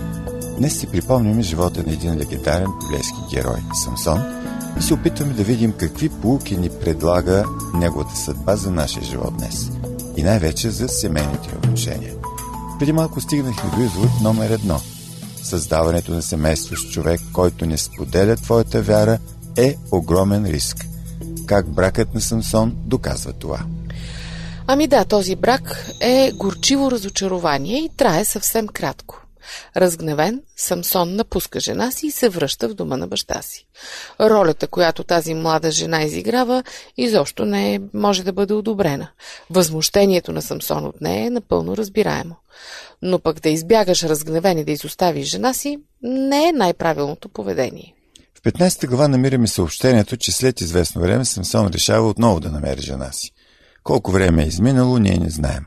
Днес 0.59 0.79
си 0.79 0.87
припомняме 0.87 1.43
живота 1.43 1.83
на 1.87 1.93
един 1.93 2.19
легендарен 2.19 2.67
библейски 2.83 3.19
герой– 3.31 3.57
Самсон 3.85 4.23
и 4.79 4.83
се 4.83 4.95
опитваме 4.95 5.33
да 5.33 5.43
видим 5.43 5.73
какви 5.73 6.09
полуки 6.09 6.57
ни 6.57 6.69
предлага 6.69 7.45
неговата 7.75 8.17
съдба 8.17 8.57
за 8.57 8.71
нашия 8.71 9.03
живот 9.03 9.37
днес 9.37 9.71
и 10.17 10.23
най-вече 10.23 10.71
за 10.71 10.89
семейните 10.89 11.57
отношения. 11.57 12.13
Преди 12.79 12.93
малко 12.93 13.21
стигнахме 13.21 13.71
до 13.77 13.83
извод 13.83 14.11
номер 14.23 14.51
едно. 14.51 14.81
Създаването 15.43 16.13
на 16.13 16.23
семейство 16.23 16.77
с 16.77 16.91
човек, 16.91 17.21
който 17.33 17.67
не 17.67 17.79
споделя 17.79 18.37
твоята 18.37 18.83
вяра, 18.83 19.19
е 19.57 19.77
огромен 19.91 20.47
риск. 20.47 20.87
Как 21.47 21.71
бракът 21.71 22.15
на 22.15 22.21
Самсон 22.21 22.77
доказва 22.87 23.33
това– 23.33 23.59
Ами 24.67 24.87
да, 24.87 25.05
този 25.05 25.37
брак 25.37 25.87
е 26.01 26.33
горчиво 26.35 26.91
разочарование 26.91 27.79
и 27.79 27.91
трае 27.97 28.25
съвсем 28.25 28.69
кратко. 28.69 29.23
Разгневен, 29.77 30.43
Самсон 30.57 31.15
напуска 31.15 31.61
жена 31.61 31.91
си 31.91 32.07
и 32.07 32.11
се 32.11 32.29
връща 32.29 32.69
в 32.69 32.75
дома 32.75 32.97
на 32.97 33.07
баща 33.07 33.43
си. 33.43 33.67
Ролята, 34.21 34.67
която 34.67 35.05
тази 35.05 35.35
млада 35.35 35.71
жена 35.71 36.03
изиграва, 36.03 36.63
изобщо 36.97 37.45
не 37.45 37.81
може 37.95 38.23
да 38.23 38.33
бъде 38.33 38.55
одобрена. 38.55 39.09
Възмущението 39.51 40.33
на 40.33 40.43
Самсон 40.43 40.85
от 40.85 41.01
нея 41.01 41.27
е 41.27 41.31
напълно 41.31 41.77
разбираемо. 41.77 42.37
Но 43.03 43.19
пък 43.19 43.41
да 43.41 43.49
избягаш 43.49 44.03
разгневен 44.03 44.59
и 44.59 44.65
да 44.65 44.73
изоставиш 44.73 45.29
жена 45.29 45.55
си, 45.55 45.79
не 46.03 46.49
е 46.49 46.53
най-правилното 46.53 47.29
поведение. 47.29 47.95
В 48.35 48.43
15 48.43 48.87
глава 48.87 49.09
намираме 49.09 49.47
съобщението, 49.47 50.17
че 50.17 50.33
след 50.33 50.61
известно 50.61 51.03
време 51.03 51.25
Самсон 51.25 51.67
решава 51.67 52.09
отново 52.09 52.41
да 52.41 52.51
намери 52.51 52.81
жена 52.81 53.13
си. 53.13 53.33
Колко 53.83 54.11
време 54.13 54.43
е 54.43 54.47
изминало, 54.47 54.99
ние 54.99 55.19
не 55.19 55.31
знаем. 55.31 55.65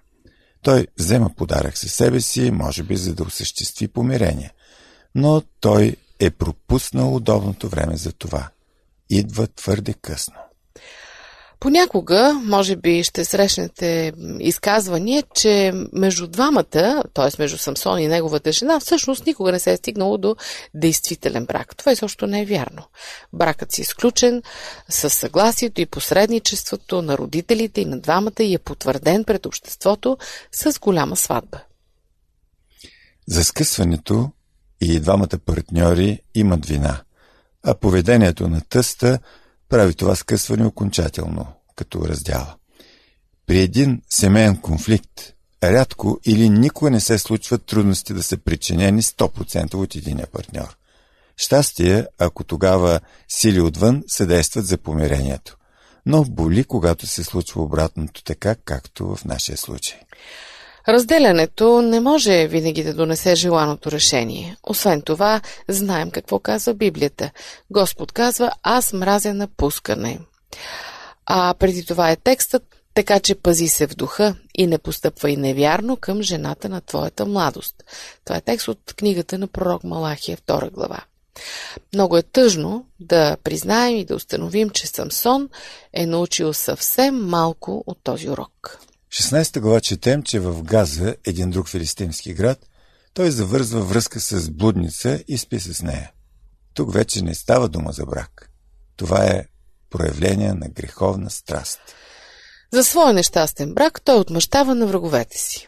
Той 0.61 0.87
взема 0.99 1.29
подарък 1.37 1.77
със 1.77 1.91
себе 1.91 2.21
си, 2.21 2.51
може 2.51 2.83
би 2.83 2.95
за 2.95 3.15
да 3.15 3.23
осъществи 3.23 3.87
помирение. 3.87 4.51
Но 5.15 5.41
той 5.59 5.95
е 6.19 6.29
пропуснал 6.29 7.15
удобното 7.15 7.69
време 7.69 7.97
за 7.97 8.11
това. 8.11 8.49
Идва 9.09 9.47
твърде 9.47 9.93
късно. 9.93 10.35
Понякога, 11.59 12.33
може 12.43 12.75
би, 12.75 13.03
ще 13.03 13.25
срещнете 13.25 14.13
изказвания, 14.39 15.23
че 15.35 15.73
между 15.93 16.27
двамата, 16.27 17.03
т.е. 17.13 17.29
между 17.39 17.57
Самсон 17.57 17.99
и 17.99 18.07
неговата 18.07 18.51
жена, 18.51 18.79
всъщност 18.79 19.25
никога 19.25 19.51
не 19.51 19.59
се 19.59 19.71
е 19.71 19.77
стигнало 19.77 20.17
до 20.17 20.35
действителен 20.73 21.45
брак. 21.45 21.75
Това 21.75 21.91
изобщо 21.91 22.27
не 22.27 22.41
е 22.41 22.45
вярно. 22.45 22.83
Бракът 23.33 23.71
си 23.71 23.81
е 23.81 23.83
изключен 23.83 24.43
с 24.89 25.09
съгласието 25.09 25.81
и 25.81 25.85
посредничеството 25.85 27.01
на 27.01 27.17
родителите 27.17 27.81
и 27.81 27.85
на 27.85 27.99
двамата 27.99 28.43
и 28.43 28.53
е 28.53 28.59
потвърден 28.59 29.23
пред 29.23 29.45
обществото 29.45 30.17
с 30.51 30.79
голяма 30.79 31.15
сватба. 31.15 31.59
За 33.27 33.43
скъсването 33.43 34.31
и 34.81 34.99
двамата 34.99 35.39
партньори 35.45 36.19
имат 36.35 36.65
вина, 36.65 37.01
а 37.63 37.75
поведението 37.75 38.47
на 38.47 38.61
тъста– 38.61 39.19
прави 39.69 39.93
това 39.93 40.15
скъсване 40.15 40.65
окончателно, 40.65 41.47
като 41.75 42.07
раздяла. 42.07 42.55
При 43.47 43.59
един 43.59 44.01
семейен 44.09 44.57
конфликт 44.57 45.33
рядко 45.63 46.19
или 46.25 46.49
никога 46.49 46.91
не 46.91 46.99
се 46.99 47.17
случват 47.17 47.65
трудности 47.65 48.13
да 48.13 48.23
са 48.23 48.37
причинени 48.37 49.01
100% 49.01 49.73
от 49.73 49.95
единия 49.95 50.27
партньор. 50.27 50.77
Щастие, 51.37 52.07
ако 52.17 52.43
тогава 52.43 52.99
сили 53.27 53.61
отвън 53.61 54.03
съдействат 54.07 54.65
за 54.65 54.77
помирението. 54.77 55.57
Но 56.05 56.23
боли, 56.23 56.63
когато 56.63 57.07
се 57.07 57.23
случва 57.23 57.61
обратното 57.63 58.23
така, 58.23 58.55
както 58.55 59.15
в 59.15 59.25
нашия 59.25 59.57
случай. 59.57 59.99
Разделянето 60.87 61.81
не 61.81 61.99
може 61.99 62.47
винаги 62.47 62.83
да 62.83 62.93
донесе 62.93 63.35
желаното 63.35 63.91
решение. 63.91 64.57
Освен 64.63 65.01
това, 65.01 65.41
знаем 65.67 66.11
какво 66.11 66.39
казва 66.39 66.73
Библията. 66.73 67.31
Господ 67.71 68.11
казва, 68.11 68.51
аз 68.63 68.93
мразя 68.93 69.33
напускане. 69.33 70.19
А 71.25 71.53
преди 71.59 71.85
това 71.85 72.11
е 72.11 72.15
текстът, 72.15 72.63
така 72.93 73.19
че 73.19 73.35
пази 73.35 73.67
се 73.67 73.87
в 73.87 73.95
духа 73.95 74.35
и 74.55 74.67
не 74.67 74.77
постъпва 74.77 75.29
и 75.29 75.37
невярно 75.37 75.97
към 75.97 76.21
жената 76.21 76.69
на 76.69 76.81
твоята 76.81 77.25
младост. 77.25 77.75
Това 78.25 78.37
е 78.37 78.41
текст 78.41 78.67
от 78.67 78.93
книгата 78.97 79.37
на 79.37 79.47
пророк 79.47 79.83
Малахия, 79.83 80.37
2 80.37 80.71
глава. 80.71 80.99
Много 81.93 82.17
е 82.17 82.21
тъжно 82.21 82.85
да 82.99 83.37
признаем 83.43 83.95
и 83.95 84.05
да 84.05 84.15
установим, 84.15 84.69
че 84.69 84.87
Самсон 84.87 85.49
е 85.93 86.05
научил 86.05 86.53
съвсем 86.53 87.15
малко 87.15 87.83
от 87.87 87.97
този 88.03 88.29
урок. 88.29 88.79
16 89.15 89.59
глава 89.59 89.81
четем, 89.81 90.23
че 90.23 90.39
в 90.39 90.63
Газа, 90.63 91.15
един 91.25 91.49
друг 91.49 91.69
филистимски 91.69 92.33
град, 92.33 92.59
той 93.13 93.31
завързва 93.31 93.81
връзка 93.81 94.19
с 94.19 94.49
блудница 94.51 95.23
и 95.27 95.37
спи 95.37 95.59
с 95.59 95.81
нея. 95.81 96.11
Тук 96.73 96.93
вече 96.93 97.21
не 97.21 97.35
става 97.35 97.69
дума 97.69 97.91
за 97.91 98.05
брак. 98.05 98.49
Това 98.97 99.25
е 99.25 99.45
проявление 99.89 100.53
на 100.53 100.69
греховна 100.69 101.29
страст. 101.29 101.79
За 102.73 102.83
своя 102.83 103.13
нещастен 103.13 103.73
брак 103.73 104.01
той 104.01 104.15
отмъщава 104.15 104.75
на 104.75 104.87
враговете 104.87 105.37
си. 105.37 105.67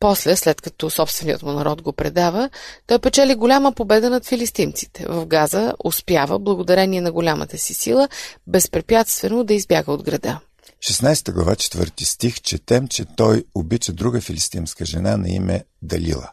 После, 0.00 0.36
след 0.36 0.60
като 0.60 0.90
собственият 0.90 1.42
му 1.42 1.52
народ 1.52 1.82
го 1.82 1.92
предава, 1.92 2.50
той 2.86 2.98
печели 2.98 3.34
голяма 3.34 3.72
победа 3.72 4.10
над 4.10 4.26
филистимците. 4.26 5.06
В 5.08 5.26
Газа 5.26 5.74
успява, 5.84 6.38
благодарение 6.38 7.00
на 7.00 7.12
голямата 7.12 7.58
си 7.58 7.74
сила, 7.74 8.08
безпрепятствено 8.46 9.44
да 9.44 9.54
избяга 9.54 9.92
от 9.92 10.02
града. 10.02 10.40
16 10.80 11.32
глава, 11.32 11.54
4 11.54 12.04
стих, 12.04 12.40
четем, 12.40 12.88
че 12.88 13.04
той 13.04 13.44
обича 13.54 13.92
друга 13.92 14.20
филистимска 14.20 14.84
жена 14.84 15.16
на 15.16 15.28
име 15.28 15.64
Далила. 15.82 16.30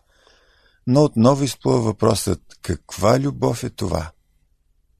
Но 0.88 1.04
отново 1.04 1.44
изплува 1.44 1.80
въпросът, 1.82 2.42
каква 2.62 3.20
любов 3.20 3.64
е 3.64 3.70
това? 3.70 4.12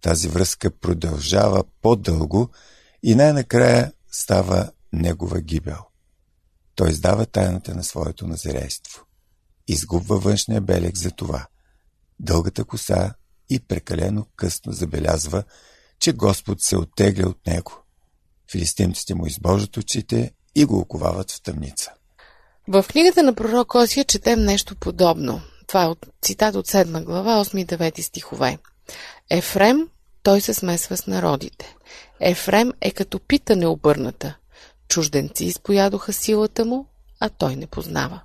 Тази 0.02 0.30
връзка 0.30 0.72
продължава 0.72 1.64
по-дълго 1.82 2.50
и 3.04 3.16
най-накрая 3.16 3.92
става 4.12 4.72
негова 4.94 5.42
гибел. 5.42 5.80
Той 6.76 6.90
издава 6.90 7.26
тайната 7.26 7.76
на 7.76 7.84
своето 7.84 8.28
назерейство. 8.28 9.06
Изгубва 9.68 10.20
външния 10.20 10.62
белег 10.62 10.98
за 10.98 11.12
това. 11.12 11.48
Дългата 12.20 12.64
коса 12.64 13.14
и 13.50 13.60
прекалено 13.60 14.28
късно 14.36 14.74
забелязва, 14.74 15.44
че 16.00 16.14
Господ 16.14 16.62
се 16.62 16.78
оттегля 16.78 17.30
от 17.30 17.48
него. 17.48 17.83
Филистимците 18.54 19.16
му 19.16 19.28
избожат 19.28 19.78
очите 19.78 20.32
и 20.56 20.66
го 20.66 20.80
оковават 20.80 21.32
в 21.32 21.42
тъмница. 21.42 21.92
В 22.68 22.86
книгата 22.90 23.24
на 23.24 23.34
пророк 23.34 23.76
Осия 23.76 24.06
четем 24.06 24.40
нещо 24.40 24.76
подобно. 24.76 25.42
Това 25.68 25.84
е 25.84 25.88
от 25.88 26.08
цитат 26.22 26.56
от 26.56 26.68
7 26.68 27.04
глава, 27.04 27.46
8 27.46 27.58
и 27.58 27.66
9 27.66 28.02
стихове. 28.02 28.58
Ефрем, 29.30 29.88
той 30.24 30.42
се 30.42 30.54
смесва 30.54 30.98
с 30.98 31.08
народите. 31.08 31.76
Ефрем 32.20 32.72
е 32.82 32.92
като 32.92 33.20
пита 33.20 33.56
необърната. 33.56 34.38
Чужденци 34.88 35.46
изпоядоха 35.46 36.14
силата 36.14 36.66
му, 36.66 36.86
а 37.20 37.30
той 37.30 37.56
не 37.56 37.68
познава. 37.68 38.22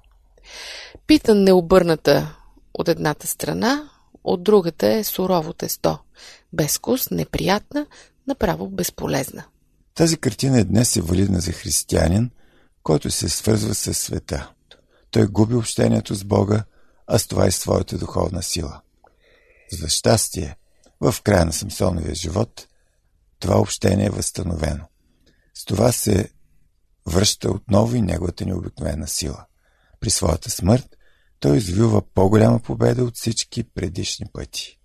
Питан 1.07 1.45
необърната 1.45 2.37
от 2.75 2.89
едната 2.89 3.27
страна, 3.27 3.91
от 4.25 4.43
другата 4.43 4.93
е 4.93 5.05
сурово 5.05 5.53
тесто. 5.53 5.99
Безкус, 6.53 7.11
неприятна, 7.11 7.87
направо 8.27 8.69
безполезна. 8.69 9.45
Тази 9.99 10.17
картина 10.17 10.61
е 10.61 10.65
днес 10.65 10.97
е 10.97 11.01
валидна 11.01 11.41
за 11.41 11.53
християнин, 11.53 12.31
който 12.83 13.11
се 13.11 13.29
свързва 13.29 13.75
с 13.75 13.95
света. 13.95 14.53
Той 15.11 15.27
губи 15.27 15.55
общението 15.55 16.15
с 16.15 16.25
Бога, 16.25 16.65
а 17.07 17.19
с 17.19 17.27
това 17.27 17.47
и 17.47 17.53
своята 17.53 17.99
духовна 17.99 18.43
сила. 18.43 18.81
За 19.73 19.89
щастие, 19.89 20.57
в 21.01 21.15
края 21.23 21.45
на 21.45 21.53
Самсоновия 21.53 22.15
живот, 22.15 22.69
това 23.39 23.61
общение 23.61 24.07
е 24.07 24.11
възстановено. 24.11 24.85
С 25.55 25.65
това 25.65 25.93
се 25.93 26.31
връща 27.07 27.51
отново 27.51 27.95
и 27.95 28.03
неговата 28.03 28.47
необикновена 28.47 29.09
сила. 29.09 29.45
При 30.01 30.11
своята 30.11 30.51
смърт 30.51 30.97
той 31.41 31.57
извива 31.57 32.03
по-голяма 32.15 32.61
победа 32.61 33.05
от 33.05 33.17
всички 33.17 33.65
предишни 33.65 34.27
пъти. 34.33 34.79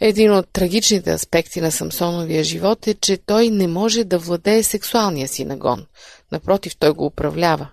Един 0.00 0.32
от 0.32 0.48
трагичните 0.52 1.10
аспекти 1.10 1.60
на 1.60 1.72
Самсоновия 1.72 2.44
живот 2.44 2.86
е, 2.86 2.94
че 2.94 3.16
той 3.16 3.50
не 3.50 3.66
може 3.66 4.04
да 4.04 4.18
владее 4.18 4.62
сексуалния 4.62 5.28
си 5.28 5.44
нагон. 5.44 5.86
Напротив, 6.32 6.76
той 6.76 6.90
го 6.90 7.06
управлява. 7.06 7.68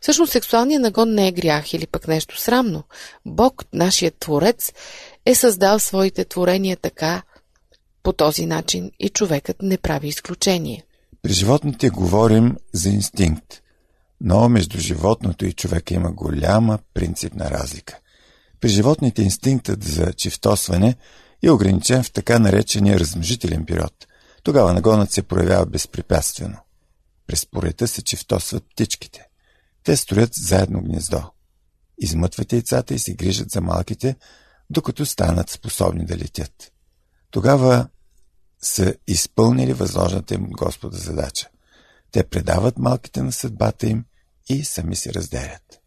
Всъщност 0.00 0.32
сексуалният 0.32 0.82
нагон 0.82 1.14
не 1.14 1.28
е 1.28 1.32
грях 1.32 1.72
или 1.72 1.86
пък 1.86 2.08
нещо 2.08 2.40
срамно. 2.40 2.82
Бог, 3.26 3.64
нашият 3.72 4.14
Творец, 4.18 4.72
е 5.26 5.34
създал 5.34 5.78
своите 5.78 6.24
творения 6.24 6.76
така, 6.76 7.22
по 8.02 8.12
този 8.12 8.46
начин 8.46 8.90
и 8.98 9.08
човекът 9.08 9.62
не 9.62 9.78
прави 9.78 10.08
изключение. 10.08 10.84
При 11.22 11.32
животните 11.32 11.90
говорим 11.90 12.56
за 12.72 12.88
инстинкт, 12.90 13.62
но 14.20 14.48
между 14.48 14.78
животното 14.78 15.46
и 15.46 15.52
човека 15.52 15.94
има 15.94 16.12
голяма 16.12 16.78
принципна 16.94 17.50
разлика. 17.50 17.98
При 18.60 18.68
животните 18.68 19.22
инстинктът 19.22 19.84
за 19.84 20.12
чифтосване– 20.12 20.96
е 21.42 21.50
ограничен 21.50 22.02
в 22.02 22.12
така 22.12 22.38
наречения 22.38 23.00
размножителен 23.00 23.66
период. 23.66 24.06
Тогава 24.42 24.74
нагонът 24.74 25.12
се 25.12 25.22
проявява 25.22 25.66
безпрепятствено. 25.66 26.56
През 27.26 27.46
порета 27.46 27.88
се 27.88 28.02
чифтосват 28.02 28.64
птичките. 28.70 29.26
Те 29.84 29.96
строят 29.96 30.30
заедно 30.34 30.82
гнездо. 30.82 31.30
Измътват 31.98 32.52
яйцата 32.52 32.94
и 32.94 32.98
се 32.98 33.14
грижат 33.14 33.50
за 33.50 33.60
малките, 33.60 34.16
докато 34.70 35.06
станат 35.06 35.50
способни 35.50 36.06
да 36.06 36.16
летят. 36.16 36.72
Тогава 37.30 37.88
са 38.62 38.94
изпълнили 39.06 39.72
възложната 39.72 40.34
им 40.34 40.46
Господа 40.50 40.96
задача. 40.96 41.48
Те 42.12 42.24
предават 42.24 42.78
малките 42.78 43.22
на 43.22 43.32
съдбата 43.32 43.86
им 43.86 44.04
и 44.48 44.64
сами 44.64 44.96
се 44.96 45.14
разделят. 45.14 45.80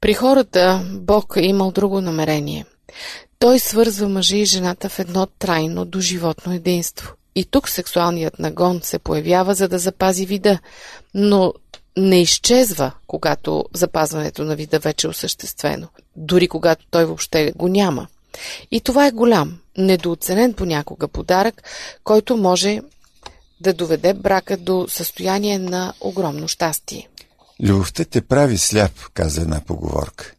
При 0.00 0.14
хората 0.14 0.90
Бог 0.92 1.34
е 1.36 1.42
имал 1.42 1.70
друго 1.70 2.00
намерение. 2.00 2.66
Той 3.38 3.58
свързва 3.58 4.08
мъжа 4.08 4.36
и 4.36 4.44
жената 4.44 4.88
в 4.88 4.98
едно 4.98 5.26
трайно 5.26 5.84
до 5.84 6.00
животно 6.00 6.52
единство. 6.52 7.12
И 7.34 7.44
тук 7.44 7.68
сексуалният 7.68 8.38
нагон 8.38 8.80
се 8.82 8.98
появява, 8.98 9.54
за 9.54 9.68
да 9.68 9.78
запази 9.78 10.26
вида, 10.26 10.58
но 11.14 11.54
не 11.96 12.22
изчезва, 12.22 12.92
когато 13.06 13.64
запазването 13.74 14.44
на 14.44 14.56
вида 14.56 14.78
вече 14.78 15.06
е 15.06 15.10
осъществено, 15.10 15.88
дори 16.16 16.48
когато 16.48 16.86
той 16.90 17.04
въобще 17.04 17.52
го 17.56 17.68
няма. 17.68 18.06
И 18.70 18.80
това 18.80 19.06
е 19.06 19.10
голям, 19.10 19.58
недооценен 19.78 20.54
понякога 20.54 21.08
подарък, 21.08 21.62
който 22.04 22.36
може 22.36 22.80
да 23.60 23.74
доведе 23.74 24.14
брака 24.14 24.56
до 24.56 24.86
състояние 24.88 25.58
на 25.58 25.94
огромно 26.00 26.48
щастие. 26.48 27.08
Любовта 27.62 28.04
те 28.04 28.20
прави 28.20 28.58
сляп, 28.58 28.92
каза 29.14 29.40
една 29.40 29.60
поговорка. 29.60 30.32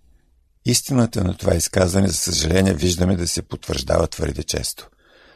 Истината 0.70 1.24
на 1.24 1.38
това 1.38 1.56
изказване, 1.56 2.08
за 2.08 2.14
съжаление, 2.14 2.74
виждаме 2.74 3.16
да 3.16 3.28
се 3.28 3.42
потвърждава 3.42 4.08
твърде 4.08 4.44
често. 4.44 4.90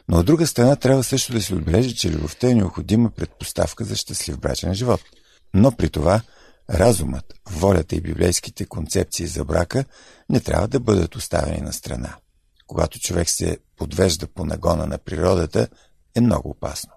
Но 0.08 0.18
от 0.18 0.26
друга 0.26 0.46
страна 0.46 0.76
трябва 0.76 1.04
също 1.04 1.32
да 1.32 1.42
се 1.42 1.54
отбележи, 1.54 1.96
че 1.96 2.10
любовта 2.10 2.48
е 2.48 2.54
необходима 2.54 3.10
предпоставка 3.10 3.84
за 3.84 3.96
щастлив 3.96 4.38
брачен 4.38 4.74
живот. 4.74 5.00
Но 5.54 5.72
при 5.72 5.90
това 5.90 6.20
разумът, 6.70 7.34
волята 7.50 7.96
и 7.96 8.00
библейските 8.00 8.64
концепции 8.64 9.26
за 9.26 9.44
брака 9.44 9.84
не 10.28 10.40
трябва 10.40 10.68
да 10.68 10.80
бъдат 10.80 11.16
оставени 11.16 11.60
на 11.60 11.72
страна. 11.72 12.16
Когато 12.66 13.00
човек 13.00 13.30
се 13.30 13.58
подвежда 13.76 14.26
по 14.26 14.44
нагона 14.44 14.86
на 14.86 14.98
природата, 14.98 15.68
е 16.14 16.20
много 16.20 16.50
опасно. 16.50 16.92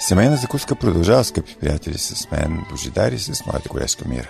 Семейна 0.08 0.38
закуска 0.38 0.76
продължава, 0.76 1.24
скъпи 1.24 1.56
приятели, 1.60 1.98
с 1.98 2.32
мен, 2.32 2.66
Божидар 2.70 3.12
и 3.12 3.20
с 3.20 3.46
моята 3.46 3.70
колежка 3.70 4.08
Мира. 4.08 4.30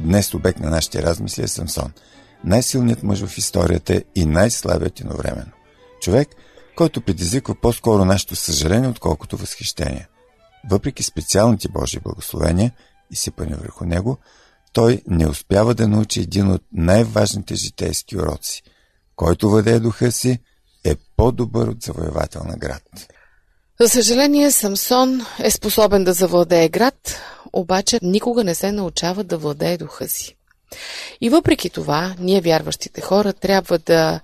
Днес 0.00 0.34
обект 0.34 0.58
на 0.58 0.70
нашите 0.70 1.02
размисли 1.02 1.42
е 1.42 1.48
Самсон. 1.48 1.92
Най-силният 2.44 3.02
мъж 3.02 3.26
в 3.26 3.38
историята 3.38 4.02
и 4.14 4.24
най-слабият 4.24 5.00
едновременно. 5.00 5.52
Човек, 6.00 6.28
който 6.76 7.00
предизвиква 7.00 7.54
по-скоро 7.54 8.04
нашето 8.04 8.36
съжаление, 8.36 8.88
отколкото 8.88 9.36
възхищение. 9.36 10.08
Въпреки 10.70 11.02
специалните 11.02 11.68
Божии 11.68 12.00
благословения, 12.00 12.72
и 13.10 13.16
сипани 13.16 13.54
върху 13.54 13.84
него, 13.84 14.18
той 14.72 15.02
не 15.06 15.26
успява 15.26 15.74
да 15.74 15.88
научи 15.88 16.20
един 16.20 16.50
от 16.50 16.62
най-важните 16.72 17.54
житейски 17.54 18.18
уроци. 18.18 18.62
Който 19.16 19.50
въде 19.50 19.80
духа 19.80 20.12
си, 20.12 20.38
е 20.84 20.94
по-добър 21.16 21.68
от 21.68 21.82
завоевател 21.82 22.42
на 22.44 22.56
град. 22.56 22.82
За 23.82 23.88
съжаление, 23.88 24.50
Самсон 24.50 25.26
е 25.38 25.50
способен 25.50 26.04
да 26.04 26.12
завладее 26.12 26.68
град, 26.68 27.20
обаче 27.52 27.98
никога 28.02 28.44
не 28.44 28.54
се 28.54 28.72
научава 28.72 29.24
да 29.24 29.38
владее 29.38 29.78
духа 29.78 30.08
си. 30.08 30.36
И 31.20 31.30
въпреки 31.30 31.70
това, 31.70 32.14
ние 32.18 32.40
вярващите 32.40 33.00
хора 33.00 33.32
трябва 33.32 33.78
да 33.78 34.20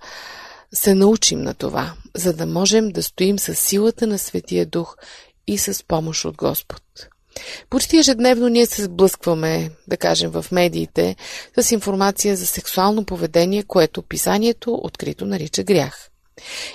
се 0.73 0.95
научим 0.95 1.43
на 1.43 1.55
това, 1.55 1.95
за 2.15 2.33
да 2.33 2.47
можем 2.47 2.91
да 2.91 3.03
стоим 3.03 3.39
с 3.39 3.55
силата 3.55 4.07
на 4.07 4.19
Светия 4.19 4.67
Дух 4.67 4.97
и 5.47 5.59
с 5.59 5.85
помощ 5.89 6.25
от 6.25 6.37
Господ. 6.37 6.83
Почти 7.71 7.99
ежедневно 7.99 8.49
ние 8.49 8.67
се 8.67 8.85
сблъскваме, 8.85 9.71
да 9.89 9.97
кажем, 9.97 10.31
в 10.31 10.47
медиите 10.53 11.17
с 11.61 11.71
информация 11.71 12.37
за 12.37 12.47
сексуално 12.47 13.05
поведение, 13.05 13.63
което 13.63 14.03
писанието 14.03 14.75
открито 14.75 15.27
нарича 15.27 15.63
грях. 15.63 16.11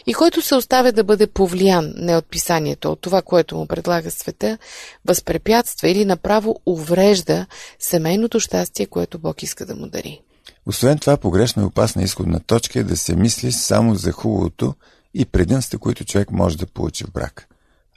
И 0.07 0.13
който 0.13 0.41
се 0.41 0.55
оставя 0.55 0.91
да 0.91 1.03
бъде 1.03 1.27
повлиян 1.27 1.93
не 1.97 2.17
от 2.17 2.25
писанието, 2.25 2.91
от 2.91 3.01
това, 3.01 3.21
което 3.21 3.57
му 3.57 3.67
предлага 3.67 4.11
света, 4.11 4.57
възпрепятства 5.05 5.89
или 5.89 6.05
направо 6.05 6.55
уврежда 6.65 7.45
семейното 7.79 8.39
щастие, 8.39 8.85
което 8.85 9.19
Бог 9.19 9.43
иска 9.43 9.65
да 9.65 9.75
му 9.75 9.87
дари. 9.87 10.21
Освен 10.65 10.99
това, 10.99 11.17
погрешна 11.17 11.63
и 11.63 11.65
опасна 11.65 12.03
изходна 12.03 12.39
точка 12.39 12.79
е 12.79 12.83
да 12.83 12.97
се 12.97 13.15
мисли 13.15 13.51
само 13.51 13.95
за 13.95 14.11
хубавото 14.11 14.75
и 15.13 15.25
предимства, 15.25 15.79
които 15.79 16.05
човек 16.05 16.31
може 16.31 16.57
да 16.57 16.65
получи 16.65 17.03
в 17.03 17.11
брак. 17.11 17.47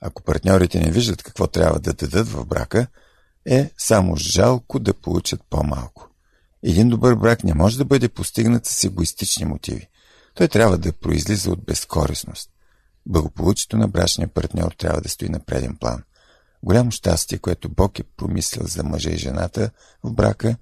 Ако 0.00 0.22
партньорите 0.22 0.80
не 0.80 0.90
виждат 0.90 1.22
какво 1.22 1.46
трябва 1.46 1.80
да 1.80 1.92
дадат 1.92 2.28
в 2.28 2.46
брака, 2.46 2.86
е 3.46 3.70
само 3.78 4.16
жалко 4.16 4.78
да 4.78 4.94
получат 4.94 5.40
по-малко. 5.50 6.08
Един 6.62 6.88
добър 6.88 7.14
брак 7.14 7.44
не 7.44 7.54
може 7.54 7.78
да 7.78 7.84
бъде 7.84 8.08
постигнат 8.08 8.66
с 8.66 8.84
егоистични 8.84 9.44
мотиви. 9.44 9.88
Той 10.36 10.48
трябва 10.48 10.78
да 10.78 10.92
произлиза 10.92 11.50
от 11.50 11.64
безкорисност. 11.64 12.50
Благополучието 13.06 13.76
на 13.76 13.88
брачния 13.88 14.28
партньор 14.28 14.72
трябва 14.78 15.00
да 15.00 15.08
стои 15.08 15.28
на 15.28 15.40
преден 15.40 15.76
план. 15.80 16.02
Голямо 16.62 16.90
щастие, 16.90 17.38
което 17.38 17.68
Бог 17.68 17.98
е 17.98 18.02
промислил 18.02 18.66
за 18.66 18.82
мъжа 18.82 19.10
и 19.10 19.18
жената 19.18 19.70
в 20.04 20.12
брака, 20.12 20.56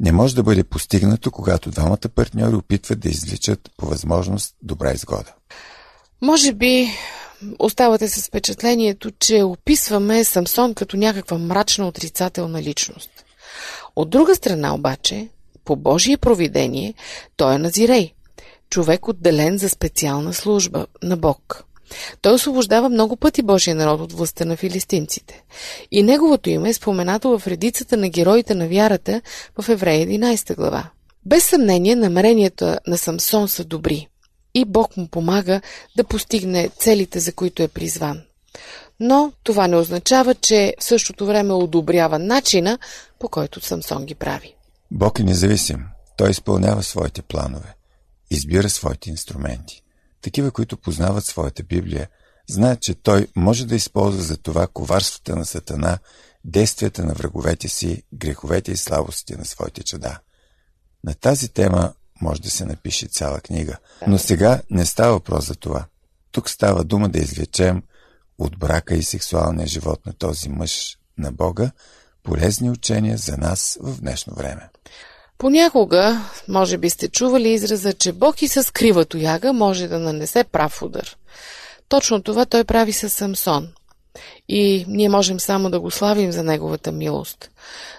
не 0.00 0.12
може 0.12 0.34
да 0.34 0.42
бъде 0.42 0.64
постигнато, 0.64 1.30
когато 1.30 1.70
двамата 1.70 2.08
партньори 2.14 2.54
опитват 2.54 3.00
да 3.00 3.08
извличат 3.08 3.70
по 3.76 3.86
възможност 3.86 4.54
добра 4.62 4.92
изгода. 4.92 5.34
Може 6.22 6.52
би 6.52 6.88
оставате 7.58 8.08
с 8.08 8.26
впечатлението, 8.26 9.10
че 9.10 9.42
описваме 9.42 10.24
Самсон 10.24 10.74
като 10.74 10.96
някаква 10.96 11.38
мрачна 11.38 11.88
отрицателна 11.88 12.62
личност. 12.62 13.10
От 13.96 14.10
друга 14.10 14.34
страна 14.34 14.74
обаче, 14.74 15.28
по 15.64 15.76
Божие 15.76 16.16
провидение, 16.16 16.94
той 17.36 17.54
е 17.54 17.58
Назирей, 17.58 18.14
човек 18.70 19.08
отделен 19.08 19.58
за 19.58 19.68
специална 19.68 20.34
служба 20.34 20.86
на 21.02 21.16
Бог. 21.16 21.64
Той 22.22 22.32
освобождава 22.32 22.88
много 22.88 23.16
пъти 23.16 23.42
Божия 23.42 23.76
народ 23.76 24.00
от 24.00 24.12
властта 24.12 24.44
на 24.44 24.56
филистинците. 24.56 25.44
И 25.90 26.02
неговото 26.02 26.50
име 26.50 26.68
е 26.68 26.74
споменато 26.74 27.38
в 27.38 27.46
редицата 27.46 27.96
на 27.96 28.08
героите 28.08 28.54
на 28.54 28.68
вярата 28.68 29.22
в 29.58 29.68
Еврея 29.68 30.06
11 30.06 30.56
глава. 30.56 30.90
Без 31.26 31.44
съмнение, 31.44 31.96
намеренията 31.96 32.78
на 32.86 32.98
Самсон 32.98 33.48
са 33.48 33.64
добри 33.64 34.08
и 34.54 34.64
Бог 34.64 34.96
му 34.96 35.08
помага 35.08 35.60
да 35.96 36.04
постигне 36.04 36.70
целите, 36.78 37.18
за 37.18 37.32
които 37.32 37.62
е 37.62 37.68
призван. 37.68 38.20
Но 39.00 39.32
това 39.42 39.68
не 39.68 39.76
означава, 39.76 40.34
че 40.34 40.74
в 40.80 40.84
същото 40.84 41.26
време 41.26 41.52
одобрява 41.52 42.18
начина, 42.18 42.78
по 43.18 43.28
който 43.28 43.60
Самсон 43.60 44.04
ги 44.04 44.14
прави. 44.14 44.54
Бог 44.90 45.18
е 45.18 45.22
независим. 45.22 45.84
Той 46.16 46.30
изпълнява 46.30 46.82
своите 46.82 47.22
планове 47.22 47.77
избира 48.30 48.70
своите 48.70 49.10
инструменти. 49.10 49.82
Такива, 50.22 50.50
които 50.50 50.76
познават 50.76 51.24
своята 51.24 51.62
Библия, 51.62 52.08
знаят, 52.48 52.82
че 52.82 52.94
той 52.94 53.28
може 53.36 53.66
да 53.66 53.74
използва 53.74 54.22
за 54.22 54.36
това 54.36 54.66
коварствата 54.66 55.36
на 55.36 55.44
Сатана, 55.44 55.98
действията 56.44 57.04
на 57.04 57.14
враговете 57.14 57.68
си, 57.68 58.02
греховете 58.14 58.72
и 58.72 58.76
слабостите 58.76 59.36
на 59.36 59.44
своите 59.44 59.82
чада. 59.82 60.18
На 61.04 61.14
тази 61.14 61.48
тема 61.48 61.92
може 62.20 62.42
да 62.42 62.50
се 62.50 62.64
напише 62.64 63.06
цяла 63.06 63.40
книга. 63.40 63.78
Но 64.06 64.18
сега 64.18 64.62
не 64.70 64.86
става 64.86 65.12
въпрос 65.12 65.46
за 65.46 65.54
това. 65.54 65.84
Тук 66.32 66.50
става 66.50 66.84
дума 66.84 67.08
да 67.08 67.18
извлечем 67.18 67.82
от 68.38 68.58
брака 68.58 68.94
и 68.94 69.02
сексуалния 69.02 69.66
живот 69.66 70.06
на 70.06 70.12
този 70.12 70.48
мъж 70.48 70.98
на 71.18 71.32
Бога 71.32 71.70
полезни 72.22 72.70
учения 72.70 73.16
за 73.16 73.36
нас 73.36 73.78
в 73.80 74.00
днешно 74.00 74.34
време. 74.34 74.68
Понякога, 75.38 76.24
може 76.48 76.78
би 76.78 76.90
сте 76.90 77.08
чували 77.08 77.48
израза, 77.48 77.92
че 77.92 78.12
Бог 78.12 78.42
и 78.42 78.48
с 78.48 78.72
крива 78.72 79.04
тояга 79.04 79.52
може 79.52 79.88
да 79.88 79.98
нанесе 79.98 80.44
прав 80.44 80.82
удар. 80.82 81.16
Точно 81.88 82.22
това 82.22 82.46
той 82.46 82.64
прави 82.64 82.92
с 82.92 83.08
Самсон. 83.08 83.68
И 84.48 84.84
ние 84.88 85.08
можем 85.08 85.40
само 85.40 85.70
да 85.70 85.80
го 85.80 85.90
славим 85.90 86.32
за 86.32 86.42
неговата 86.42 86.92
милост. 86.92 87.50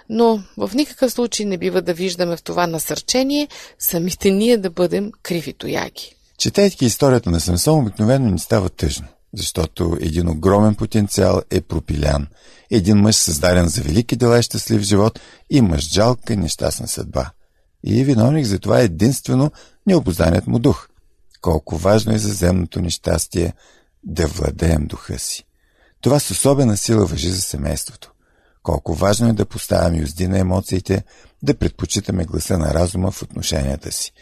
Но 0.10 0.43
в 0.58 0.71
никакъв 0.75 1.12
случай 1.12 1.45
не 1.45 1.58
бива 1.58 1.82
да 1.82 1.93
виждаме 1.93 2.38
в 2.38 2.43
това 2.43 2.67
насърчение 2.67 3.47
самите 3.80 4.32
ние 4.32 4.58
да 4.58 4.69
бъдем 4.69 5.12
криви 5.23 5.54
тояги. 5.54 6.15
Четейки 6.38 6.86
историята 6.86 7.32
на 7.32 7.39
Самсон, 7.39 7.80
обикновено 7.80 8.30
ни 8.30 8.39
става 8.39 8.69
тъжно, 8.69 9.08
защото 9.33 9.97
един 10.01 10.29
огромен 10.29 10.75
потенциал 10.75 11.41
е 11.49 11.61
пропилян. 11.61 12.27
Един 12.71 12.97
мъж 12.97 13.15
създаден 13.15 13.67
за 13.67 13.81
велики 13.81 14.15
дела 14.15 14.39
и 14.39 14.43
щастлив 14.43 14.81
живот 14.81 15.19
и 15.49 15.61
мъж 15.61 15.93
жалка 15.93 16.33
и 16.33 16.37
нещастна 16.37 16.87
съдба. 16.87 17.31
И 17.83 18.03
виновник 18.03 18.45
за 18.45 18.59
това 18.59 18.79
е 18.81 18.83
единствено 18.83 19.51
необозданият 19.87 20.47
му 20.47 20.59
дух. 20.59 20.87
Колко 21.41 21.77
важно 21.77 22.13
е 22.13 22.17
за 22.17 22.33
земното 22.33 22.81
ни 22.81 22.89
щастие 22.89 23.53
да 24.03 24.27
владеем 24.27 24.87
духа 24.87 25.19
си. 25.19 25.45
Това 26.01 26.19
с 26.19 26.31
особена 26.31 26.77
сила 26.77 27.05
въжи 27.05 27.29
за 27.29 27.41
семейството. 27.41 28.11
Колко 28.63 28.93
важно 28.93 29.29
е 29.29 29.33
да 29.33 29.45
поставяме 29.45 29.97
юзди 29.97 30.27
на 30.27 30.39
емоциите, 30.39 31.03
да 31.43 31.57
предпочитаме 31.57 32.25
гласа 32.25 32.57
на 32.57 32.73
разума 32.73 33.11
в 33.11 33.23
отношенията 33.23 33.91
си. 33.91 34.13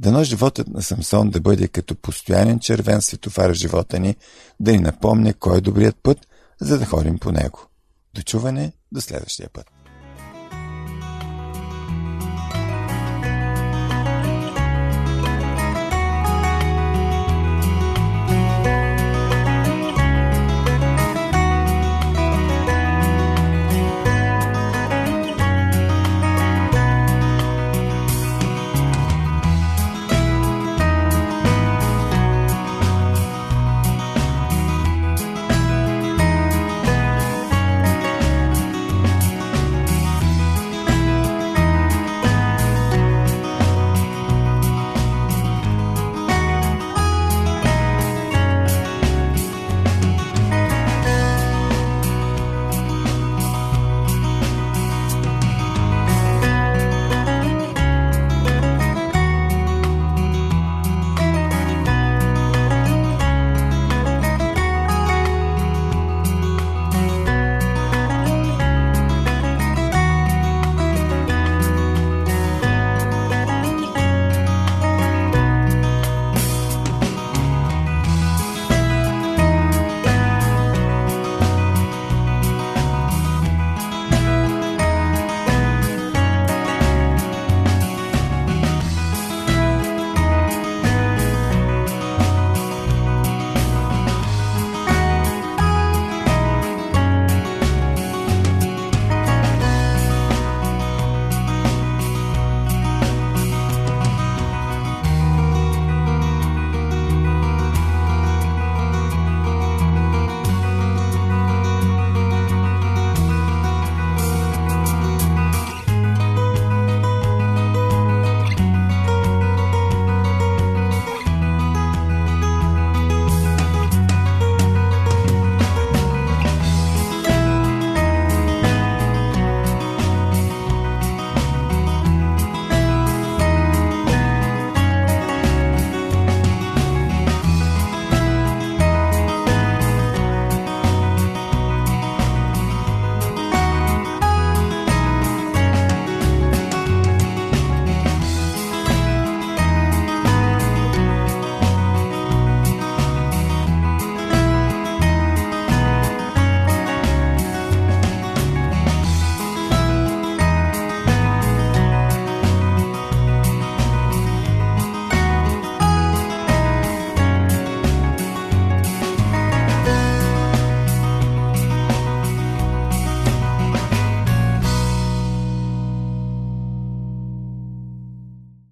Дано 0.00 0.24
животът 0.24 0.68
на 0.68 0.82
Самсон 0.82 1.30
да 1.30 1.40
бъде 1.40 1.68
като 1.68 1.94
постоянен 1.94 2.58
червен 2.58 3.02
светофар 3.02 3.50
в 3.50 3.54
живота 3.54 3.98
ни, 3.98 4.16
да 4.60 4.72
ни 4.72 4.78
напомня 4.78 5.34
кой 5.34 5.58
е 5.58 5.60
добрият 5.60 5.96
път, 6.02 6.18
за 6.60 6.78
да 6.78 6.86
ходим 6.86 7.18
по 7.18 7.32
него. 7.32 7.58
Дочуване 8.14 8.72
до 8.92 9.00
следващия 9.00 9.48
път. 9.52 9.79